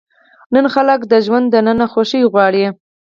نن 0.53 0.65
خلک 0.73 0.99
د 1.11 1.13
ژوند 1.25 1.47
دننه 1.53 1.85
خوښي 1.93 2.21
غواړي. 2.31 2.65